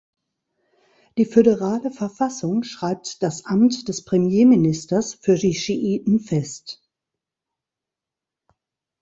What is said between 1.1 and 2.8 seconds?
Die föderale Verfassung